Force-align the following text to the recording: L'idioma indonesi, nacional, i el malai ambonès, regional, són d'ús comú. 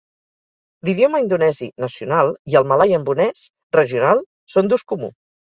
L'idioma 0.87 1.19
indonesi, 1.23 1.67
nacional, 1.83 2.33
i 2.53 2.59
el 2.63 2.67
malai 2.73 2.97
ambonès, 3.01 3.45
regional, 3.81 4.27
són 4.57 4.73
d'ús 4.73 4.89
comú. 4.95 5.13